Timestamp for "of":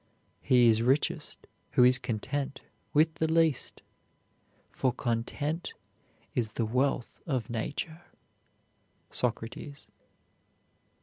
7.27-7.51